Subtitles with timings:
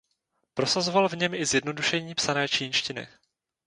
[0.53, 3.07] Prosazoval v něm i zjednodušení psané čínštiny.